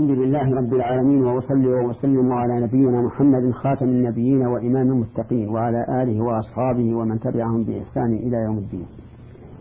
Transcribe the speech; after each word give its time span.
الحمد 0.00 0.18
لله 0.18 0.56
رب 0.60 0.74
العالمين 0.74 1.24
وأصلي 1.24 1.68
وأسلم 1.68 2.32
على 2.32 2.60
نبينا 2.60 3.02
محمد 3.02 3.50
خاتم 3.50 3.86
النبيين 3.86 4.46
وإمام 4.46 4.86
المتقين 4.88 5.48
وعلى 5.48 6.02
آله 6.02 6.24
وأصحابه 6.24 6.94
ومن 6.94 7.20
تبعهم 7.20 7.64
بإحسان 7.64 8.12
إلى 8.12 8.36
يوم 8.36 8.58
الدين. 8.58 8.86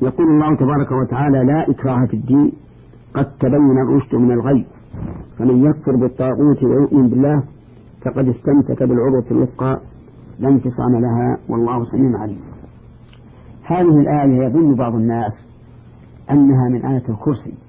يقول 0.02 0.28
الله 0.28 0.56
تبارك 0.56 0.92
وتعالى 0.92 1.44
لا 1.44 1.70
إكراه 1.70 2.06
في 2.06 2.14
الدين 2.14 2.52
قد 3.14 3.26
تبين 3.40 3.78
الرشد 3.86 4.16
من 4.16 4.32
الغي 4.32 4.66
فمن 5.38 5.66
يكفر 5.66 5.96
بالطاغوت 5.96 6.64
ويؤمن 6.64 7.10
بالله 7.10 7.44
فقد 8.06 8.28
استمسك 8.28 8.84
بالعروة 8.84 9.26
الوثقى 9.32 9.82
لا 10.40 10.50
انفصام 10.50 10.94
لها 11.02 11.38
والله 11.50 11.86
سميع 11.86 12.20
عليم. 12.22 12.42
هذه 13.64 14.00
الآية 14.00 14.46
يظن 14.46 14.76
بعض 14.76 14.96
الناس 14.96 15.34
أنها 16.32 16.70
من 16.70 16.86
آية 16.86 17.10
الكرسي 17.10 17.69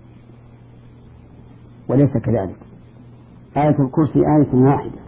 وليس 1.90 2.16
كذلك. 2.16 2.56
آية 3.56 3.84
الكرسي 3.84 4.18
آية 4.18 4.54
واحدة. 4.54 5.00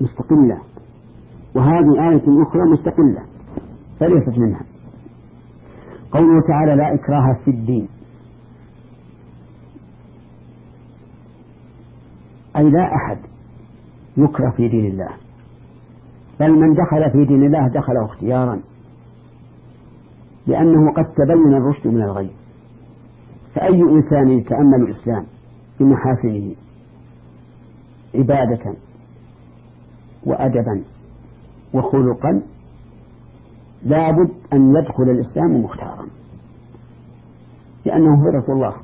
مستقلة. 0.00 0.60
وهذه 1.54 2.10
آية 2.10 2.42
أخرى 2.42 2.62
مستقلة. 2.72 3.22
فليست 4.00 4.38
منها. 4.38 4.60
قوله 6.12 6.40
تعالى 6.48 6.74
لا 6.74 6.94
إكراه 6.94 7.44
في 7.44 7.50
الدين. 7.50 7.88
أي 12.56 12.70
لا 12.70 12.94
أحد 12.94 13.18
يكره 14.16 14.50
في 14.50 14.68
دين 14.68 14.86
الله. 14.86 15.10
بل 16.40 16.52
من 16.52 16.74
دخل 16.74 17.10
في 17.12 17.24
دين 17.24 17.46
الله 17.46 17.68
دخله 17.68 18.04
اختيارا. 18.04 18.60
لأنه 20.46 20.92
قد 20.92 21.04
تبين 21.04 21.54
الرشد 21.54 21.86
من 21.86 22.02
الغي. 22.02 22.30
فأي 23.54 23.82
إنسان 23.82 24.28
يتأمل 24.28 24.82
الإسلام؟ 24.82 25.33
بمحاسنه 25.80 26.54
عبادة 28.14 28.74
وأدبا 30.26 30.82
وخلقا 31.74 32.42
لابد 33.84 34.30
أن 34.52 34.76
يدخل 34.76 35.02
الإسلام 35.02 35.64
مختارا. 35.64 36.06
لأنه 37.84 38.28
رسول 38.28 38.54
الله. 38.54 38.74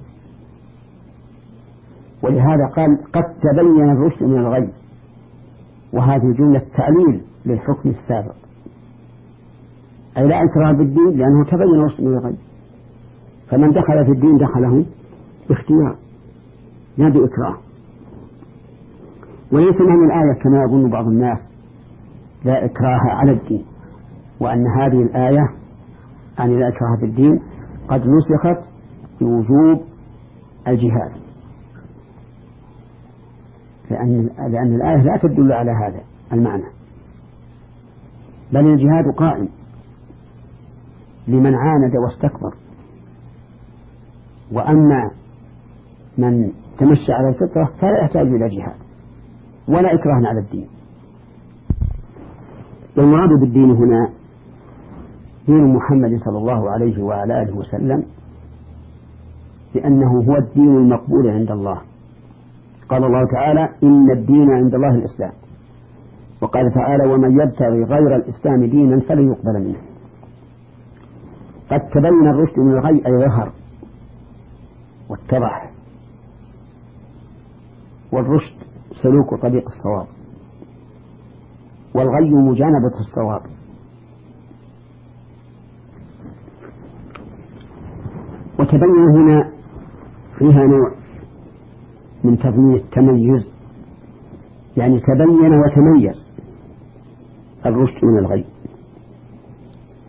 ولهذا 2.22 2.66
قال 2.76 2.98
قد 3.12 3.24
تبين 3.42 3.90
الرشد 3.90 4.22
من 4.22 4.38
الغي 4.38 4.68
وهذه 5.92 6.32
جملة 6.38 6.62
تعليل 6.76 7.22
للحكم 7.46 7.88
السابق. 7.88 8.34
أي 10.16 10.28
لا 10.28 10.44
إكراه 10.44 10.72
بالدين 10.72 11.18
لأنه 11.18 11.44
تبين 11.44 11.74
الرشد 11.74 12.00
من 12.00 12.12
الغي. 12.16 12.36
فمن 13.48 13.68
دخل 13.68 14.04
في 14.04 14.10
الدين 14.10 14.38
دخله 14.38 14.84
باختيار. 15.48 15.96
لا 17.00 17.08
بإكراه 17.08 17.56
وليس 19.52 19.80
معنى 19.80 20.04
الآية 20.04 20.42
كما 20.42 20.62
يظن 20.64 20.90
بعض 20.90 21.06
الناس 21.06 21.38
لا 22.44 22.64
إكراه 22.64 23.00
على 23.04 23.32
الدين 23.32 23.64
وأن 24.40 24.66
هذه 24.66 25.02
الآية 25.02 25.48
عن 26.38 26.50
لا 26.50 26.68
إكراه 26.68 26.96
في 27.00 27.04
الدين 27.06 27.40
قد 27.88 28.00
نسخت 28.06 28.68
بوجوب 29.20 29.84
الجهاد. 30.68 31.12
لأن 33.90 34.30
لأن 34.38 34.74
الآية 34.74 35.02
لا 35.02 35.16
تدل 35.22 35.52
على 35.52 35.70
هذا 35.70 36.00
المعنى. 36.32 36.64
بل 38.52 38.66
الجهاد 38.66 39.04
قائم 39.16 39.48
لمن 41.28 41.54
عاند 41.54 41.96
واستكبر. 41.96 42.54
وأما 44.52 45.10
من 46.18 46.52
تمشى 46.80 47.12
على 47.12 47.28
الفطرة 47.28 47.70
فلا 47.80 47.98
يحتاج 48.02 48.26
إلى 48.26 48.48
جهاد 48.48 48.74
ولا 49.68 49.94
إكراه 49.94 50.28
على 50.28 50.40
الدين. 50.40 50.68
والمراد 52.96 53.28
بالدين 53.40 53.70
هنا 53.70 54.08
دين 55.46 55.74
محمد 55.74 56.16
صلى 56.16 56.38
الله 56.38 56.70
عليه 56.70 57.02
وعلى 57.02 57.42
آله 57.42 57.56
وسلم 57.56 58.04
لأنه 59.74 60.22
هو 60.28 60.36
الدين 60.36 60.76
المقبول 60.76 61.28
عند 61.30 61.50
الله. 61.50 61.80
قال 62.88 63.04
الله 63.04 63.26
تعالى 63.32 63.68
إن 63.82 64.10
الدين 64.10 64.50
عند 64.50 64.74
الله 64.74 64.94
الإسلام. 64.94 65.32
وقال 66.42 66.72
تعالى 66.72 67.12
ومن 67.12 67.30
يبتغي 67.40 67.84
غير 67.84 68.16
الإسلام 68.16 68.64
دينا 68.64 69.00
فلن 69.00 69.28
يقبل 69.32 69.60
منه. 69.60 69.78
قد 71.70 71.80
تبين 71.88 72.26
الرشد 72.26 72.58
من 72.58 72.72
الغي 72.72 73.06
أي 73.06 73.28
ظهر 73.28 73.52
واتضح 75.08 75.69
والرشد 78.12 78.56
سلوك 79.02 79.42
طريق 79.42 79.64
الصواب. 79.64 80.06
والغي 81.94 82.30
مجانبة 82.30 83.00
الصواب. 83.00 83.42
وتبين 88.60 89.10
هنا 89.16 89.50
فيها 90.38 90.66
نوع 90.66 90.94
من 92.24 92.38
تبنية 92.38 92.76
التميز 92.76 93.50
يعني 94.76 95.00
تبين 95.00 95.52
وتميز 95.60 96.26
الرشد 97.66 98.04
من 98.04 98.18
الغي. 98.18 98.44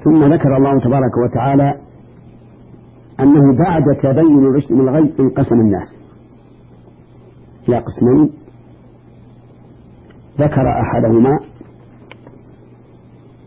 ثم 0.04 0.34
ذكر 0.34 0.58
الله 0.58 0.80
تبارك 0.80 1.18
وتعالى 1.26 1.82
أنه 3.20 3.58
بعد 3.58 3.84
تبين 4.04 4.46
الرشد 4.48 4.74
من 4.74 4.90
الغي 4.90 5.14
انقسم 5.20 5.56
الناس. 5.56 6.01
إلى 7.70 7.78
قسمين. 7.78 8.32
ذكر 10.38 10.82
أحدهما 10.82 11.40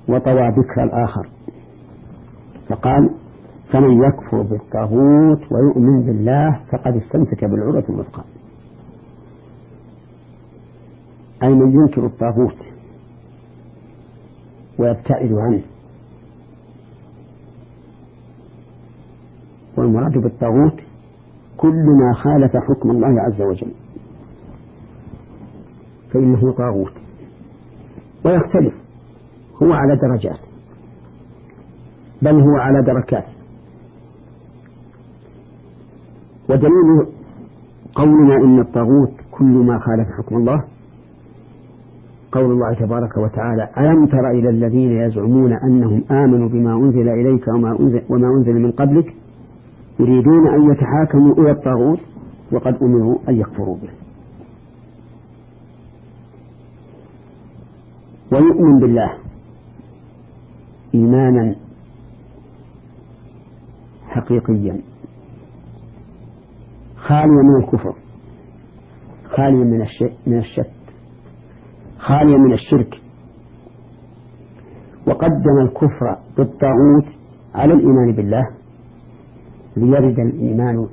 وطوى 0.09 0.49
ذكر 0.49 0.83
الآخر. 0.83 1.29
فقال 2.69 3.11
فمن 3.73 4.03
يكفر 4.03 4.43
بالطاغوت 4.43 5.53
ويؤمن 5.53 6.07
بالله 6.07 6.61
فقد 6.73 6.95
استمسك 6.97 7.45
بالعروة 7.45 7.85
الوثقى. 7.91 8.25
أي 11.43 11.55
من 11.55 11.73
ينكر 11.73 12.07
الطاغوت 12.07 12.59
ويبتعد 14.79 15.33
عنه. 15.33 15.63
والمراد 19.77 20.13
بالطاغوت 20.13 20.81
كل 21.57 21.85
ما 22.01 22.15
خالف 22.15 22.57
حكم 22.57 22.91
الله 22.91 23.23
عز 23.23 23.43
وجل. 23.43 23.84
فإنه 26.15 26.53
طاغوت. 26.53 26.93
ويختلف. 28.25 28.75
هو 29.63 29.73
على 29.73 29.97
درجات. 29.97 30.41
بل 32.23 32.41
هو 32.41 32.57
على 32.57 32.83
دركات. 32.83 33.29
ودليل 36.49 37.07
قولنا 37.95 38.37
إن 38.37 38.61
الطاغوت 38.61 39.13
كل 39.31 39.45
ما 39.45 39.79
خالف 39.79 40.09
حكم 40.19 40.37
الله 40.37 40.65
قول 42.33 42.53
الله 42.53 42.75
تبارك 42.75 43.17
وتعالى 43.17 43.69
ألم 43.79 44.07
تر 44.07 44.31
إلى 44.31 44.49
الذين 44.49 44.91
يزعمون 44.91 45.53
أنهم 45.53 46.05
آمنوا 46.11 46.49
بما 46.49 46.75
أنزل 46.75 47.09
إليك 47.09 47.49
وما 47.49 47.81
أنزل, 47.81 48.03
وما 48.11 48.29
أنزل 48.29 48.53
من 48.53 48.71
قبلك 48.71 49.15
يريدون 50.01 50.49
أن 50.49 50.73
يتحاكموا 50.73 51.35
إلى 51.35 51.51
الطاغوت 51.51 52.01
وقد 52.53 52.83
أمروا 52.83 53.19
أن 53.29 53.35
يكفروا 53.35 53.77
به. 53.77 54.04
ويؤمن 58.33 58.81
بالله 58.81 59.19
إيمانا 60.95 61.57
حقيقيا. 64.09 64.81
خاليا 66.97 67.43
من 67.43 67.65
الكفر 67.65 67.95
خاليا 69.37 69.65
من 69.65 69.87
من 70.27 70.39
الشك 70.39 70.71
خاليا 71.99 72.39
من 72.39 72.53
الشرك. 72.53 73.01
وقدم 75.07 75.59
الكفر 75.63 76.19
بالطاغوت 76.37 77.09
على 77.55 77.73
الإيمان 77.75 78.13
بالله 78.17 78.45
ليرد 79.77 80.19
الإيمان 80.19 80.89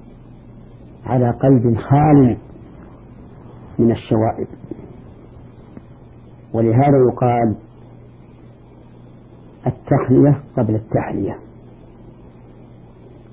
على 1.06 1.32
قلب 1.32 1.78
خال 1.78 2.38
من 3.80 3.92
الشوائب. 3.92 4.48
ولهذا 6.54 6.98
يقال 7.12 7.56
التحلية 9.68 10.44
قبل 10.58 10.76
التحلية. 10.76 11.38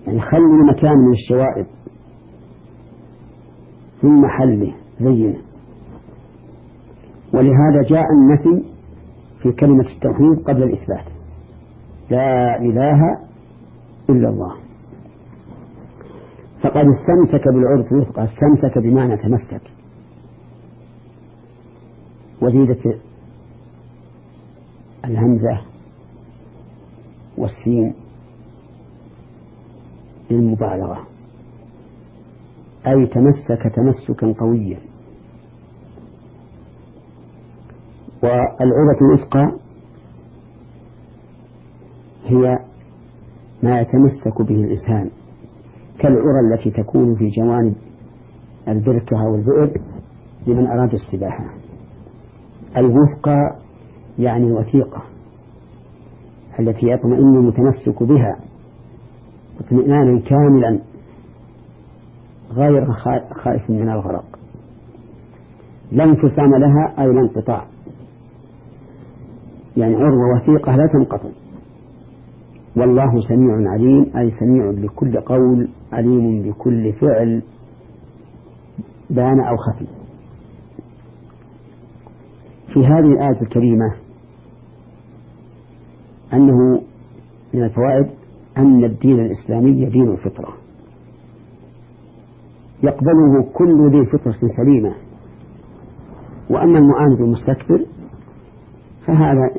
يعني 0.07 0.21
خلي 0.21 0.73
مكان 0.73 0.99
من 0.99 1.13
الشوائب 1.13 1.67
ثم 4.03 4.27
حله 4.29 4.75
زينه 4.99 5.39
ولهذا 7.35 7.83
جاء 7.91 8.05
النفي 8.13 8.65
في 9.43 9.53
كلمة 9.53 9.85
التوحيد 9.89 10.45
قبل 10.47 10.63
الإثبات. 10.63 11.05
لا 12.11 12.57
إله 12.57 13.01
إلا 14.11 14.29
الله. 14.29 14.55
فقد 16.63 16.85
استمسك 16.85 17.45
بالعرف 17.55 17.93
الوثقى 17.93 18.25
استمسك 18.25 18.79
بمعنى 18.79 19.17
تمسك. 19.17 19.63
وزيدت 22.43 23.01
الهمزة 25.05 25.61
والسين 27.39 27.95
للمبالغة. 30.31 31.07
أي 32.87 33.07
تمسك 33.07 33.63
تمسكا 33.77 34.35
قويا. 34.41 34.79
والعروة 38.23 38.99
الوثقى 39.03 39.53
هي 42.25 42.59
ما 43.63 43.81
يتمسك 43.81 44.43
به 44.43 44.55
الإنسان 44.55 45.11
كالعرى 45.99 46.41
التي 46.55 46.71
تكون 46.71 47.15
في 47.15 47.29
جوانب 47.29 47.75
البركة 48.69 49.27
أو 49.27 49.35
البئر 49.35 49.81
لمن 50.47 50.67
أراد 50.67 50.93
السباحة. 50.95 51.45
الوثقى 52.77 53.57
يعني 54.19 54.47
الوثيقة 54.47 55.03
التي 56.61 56.87
يطمئن 56.87 57.37
المتمسك 57.37 58.03
بها 58.03 58.37
اطمئنانا 59.61 60.21
كاملا 60.21 60.79
غير 62.53 62.93
خائف 63.35 63.71
من 63.71 63.89
الغرق. 63.89 64.39
لا 65.93 66.05
انفصام 66.05 66.55
لها 66.55 66.95
أي 66.99 67.07
لا 67.07 67.21
انقطاع 67.21 67.67
يعني 69.77 69.95
عروة 69.95 70.37
وثيقة 70.37 70.77
لا 70.77 70.87
تنقطع. 70.93 71.29
والله 72.77 73.21
سميع 73.29 73.71
عليم 73.73 74.07
أي 74.17 74.31
سميع 74.31 74.71
لكل 74.71 75.21
قول 75.21 75.69
عليم 75.93 76.43
بكل 76.43 76.93
فعل 76.93 77.43
بان 79.11 79.41
أو 79.41 79.57
خفي. 79.57 79.87
في 82.73 82.87
هذه 82.87 83.13
الآية 83.13 83.43
الكريمة 83.43 84.08
أنه 86.33 86.81
من 87.55 87.65
الفوائد 87.65 88.07
أن 88.59 88.85
الدين 88.85 89.21
الإسلامي 89.21 89.85
دين 89.85 90.11
الفطرة. 90.11 90.55
يقبله 92.83 93.43
كل 93.55 93.91
ذي 93.91 94.07
فطرة 94.07 94.49
سليمة. 94.57 94.95
وأما 96.51 96.79
المعاند 96.79 97.21
المستكبر 97.21 97.85
فهذا 99.07 99.51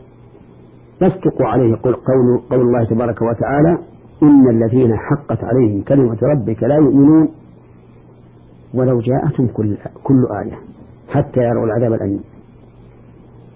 يصدق 1.02 1.42
عليه 1.42 1.76
قول, 1.84 1.94
قول, 1.94 2.42
قول 2.50 2.62
الله 2.62 2.86
تبارك 2.86 3.22
وتعالى 3.22 3.78
إن 4.24 4.50
الذين 4.50 4.92
حقت 4.98 5.44
عليهم 5.44 5.82
كلمة 5.82 6.18
ربك 6.24 6.64
لا 6.64 6.76
يؤمنون 6.76 7.30
ولو 8.74 9.00
جاءتهم 9.00 9.48
كل, 9.48 9.78
كل 10.04 10.26
آية 10.44 10.58
حتى 11.10 11.40
يروا 11.40 11.66
العذاب 11.66 11.94
الأليم. 11.94 12.24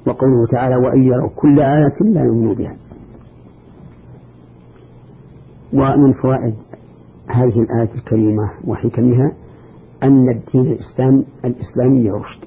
وقوله 0.07 0.45
تعالى 0.51 0.75
وإن 0.75 1.04
يروا 1.04 1.30
كل 1.36 1.60
آية 1.60 2.12
لا 2.13 2.21
يؤمنوا 2.21 2.54
بها. 2.56 2.75
ومن 5.74 6.14
فوائد 6.14 6.56
هذه 7.28 7.60
الآية 7.62 7.96
الكريمة 7.96 8.52
وحكمها 8.68 9.31
أن 10.04 10.30
الدين 10.30 10.72
الإسلام 10.72 11.24
الإسلامي 11.46 12.12
رشد 12.12 12.44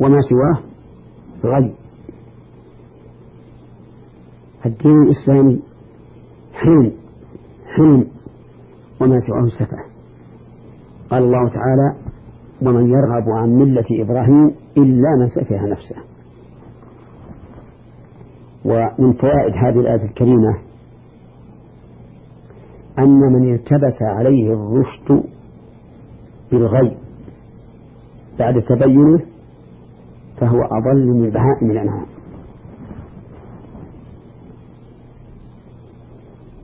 وما 0.00 0.18
سواه 0.20 0.58
غي 1.44 1.72
الدين 4.66 5.02
الإسلامي 5.02 5.62
حلم 6.52 6.92
حلم. 7.76 8.06
وما 9.00 9.20
سواه 9.20 9.48
سفه 9.58 9.84
قال 11.10 11.22
الله 11.22 11.48
تعالى 11.48 11.94
ومن 12.62 12.90
يرغب 12.90 13.28
عن 13.28 13.48
ملة 13.48 13.86
إبراهيم 13.90 14.46
إلا 14.76 15.08
من 15.20 15.28
سفه 15.28 15.66
نفسه. 15.66 16.17
ومن 18.68 19.12
فوائد 19.12 19.54
هذه 19.54 19.80
الآية 19.80 20.04
الكريمة 20.04 20.58
أن 22.98 23.20
من 23.20 23.54
التبس 23.54 24.02
عليه 24.02 24.52
الرشد 24.52 25.24
بالغي 26.52 26.96
بعد 28.38 28.62
تبينه 28.62 29.20
فهو 30.40 30.58
أضل 30.62 31.06
من 31.06 31.24
البهائم 31.24 31.70
الأنعام 31.70 32.06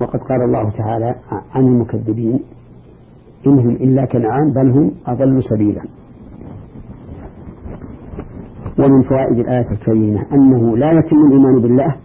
وقد 0.01 0.21
قال 0.21 0.43
الله 0.45 0.71
تعالى 0.71 1.15
عن 1.31 1.67
المكذبين 1.67 2.41
إنهم 3.47 3.71
إلا 3.71 4.05
كالأنعام 4.05 4.53
بل 4.53 4.71
هم 4.71 4.91
أضل 5.07 5.43
سبيلا. 5.45 5.83
ومن 8.85 9.03
فوائد 9.03 9.39
الآية 9.39 9.71
الكريمة 9.71 10.27
أنه 10.33 10.77
لا 10.77 10.93
يتم 10.93 11.17
الإيمان 11.17 11.63
بالله 11.63 11.97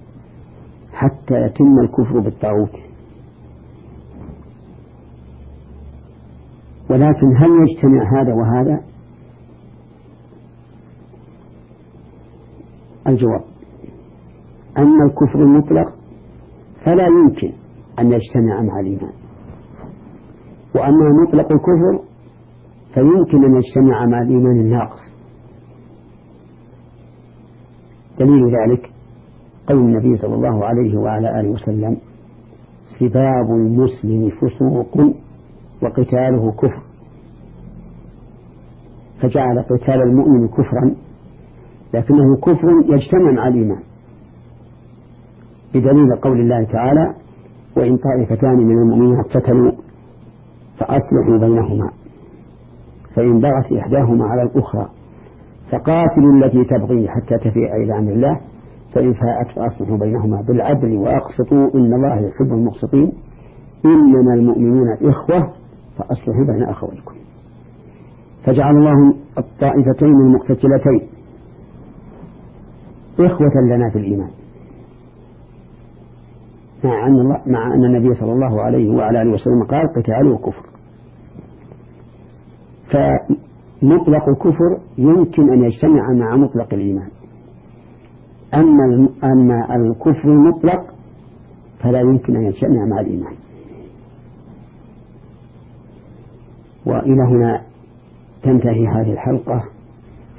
حتى 0.93 1.35
يتم 1.35 1.79
الكفر 1.79 2.19
بالطاغوت. 2.19 2.75
ولكن 6.89 7.37
هل 7.37 7.49
يجتمع 7.49 8.21
هذا 8.21 8.33
وهذا؟ 8.33 8.81
الجواب. 13.07 13.43
أما 14.77 15.05
الكفر 15.05 15.39
المطلق 15.39 15.93
فلا 16.85 17.05
يمكن 17.07 17.51
أن 17.99 18.11
يجتمع 18.11 18.61
مع 18.61 18.79
الإيمان. 18.79 19.13
وأما 20.75 21.23
مطلق 21.23 21.51
الكفر 21.51 22.03
فيمكن 22.93 23.45
أن 23.45 23.55
يجتمع 23.55 24.05
مع 24.05 24.21
الإيمان 24.21 24.59
الناقص. 24.59 25.19
دليل 28.19 28.45
ذلك 28.45 28.89
قول 29.68 29.77
النبي 29.80 30.18
صلى 30.18 30.36
الله 30.36 30.66
عليه 30.66 30.98
وعلى 30.98 31.39
آله 31.39 31.50
وسلم 31.50 31.98
سباب 33.00 33.50
المسلم 33.51 34.30
فسوق 34.30 34.98
وقتاله 35.81 36.51
كفر. 36.51 36.81
فجعل 39.21 39.60
قتال 39.60 40.01
المؤمن 40.01 40.48
كفرا 40.48 40.95
لكنه 41.94 42.36
كفر 42.38 42.68
يجتمع 42.86 43.31
مع 43.31 43.48
الإيمان. 43.48 43.80
بدليل 45.74 46.15
قول 46.22 46.39
الله 46.39 46.63
تعالى 46.63 47.13
وإن 47.77 47.98
طائفتان 47.98 48.57
من 48.57 48.77
المؤمنين 48.77 49.19
اقتتلوا 49.19 49.72
فأصلحوا 50.77 51.38
بينهما 51.39 51.91
فإن 53.15 53.39
بغت 53.39 53.72
إحداهما 53.74 54.25
على 54.25 54.41
الأخرى 54.43 54.89
فقاتلوا 55.71 56.33
التي 56.33 56.63
تبغي 56.63 57.07
حتى 57.09 57.38
تفيء 57.38 57.75
إلى 57.83 57.97
أمر 57.97 58.11
الله 58.11 58.39
فإن 58.93 59.13
فاءت 59.13 59.55
فأصلحوا 59.55 59.97
بينهما 59.97 60.41
بالعدل 60.47 60.97
وأقسطوا 60.97 61.73
إن 61.75 61.93
الله 61.93 62.15
يحب 62.15 62.53
المقسطين. 62.53 63.11
إنما 63.85 64.33
المؤمنون 64.33 64.88
إخوة 65.01 65.53
فأصلحوا 65.97 66.45
بين 66.53 66.63
أخويكم 66.63 67.15
فجعل 68.45 68.75
الله 68.77 69.13
الطائفتين 69.38 70.09
المقتتلتين 70.09 71.09
إخوة 73.19 73.75
لنا 73.75 73.89
في 73.89 73.99
الإيمان. 73.99 74.29
مع 76.83 77.07
أن, 77.07 77.11
الله 77.11 77.41
مع 77.47 77.73
أن 77.73 77.85
النبي 77.85 78.13
صلى 78.13 78.31
الله 78.31 78.61
عليه 78.61 78.89
وعلى 78.89 79.21
آله 79.21 79.31
وسلم 79.31 79.63
قال 79.69 79.83
قتاله 79.95 80.38
كفر. 80.38 80.69
فمطلق 83.81 84.29
الكفر 84.29 84.79
يمكن 84.98 85.53
أن 85.53 85.63
يجتمع 85.63 86.13
مع 86.13 86.36
مطلق 86.36 86.74
الإيمان. 86.74 87.09
أما 88.53 89.09
أما 89.24 89.75
الكفر 89.75 90.29
المطلق 90.29 90.93
فلا 91.79 92.00
يمكن 92.00 92.36
أن 92.36 92.43
يجتمع 92.43 92.86
مع 92.86 93.00
الإيمان. 93.00 93.33
وإلى 96.86 97.21
هنا 97.21 97.62
تنتهي 98.43 98.88
هذه 98.88 99.13
الحلقة. 99.13 99.63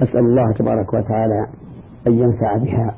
أسأل 0.01 0.19
الله 0.19 0.53
تبارك 0.53 0.93
وتعالى 0.93 1.47
أن 2.07 2.13
ينفع 2.13 2.57
بها. 2.57 2.95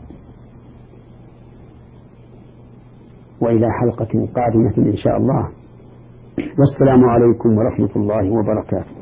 وإلى 3.41 3.67
حلقة 3.71 4.27
قادمة 4.35 4.77
إن 4.77 4.95
شاء 4.95 5.17
الله. 5.17 5.49
والسلام 6.59 7.05
عليكم 7.05 7.57
ورحمة 7.57 7.89
الله 7.95 8.31
وبركاته. 8.31 8.92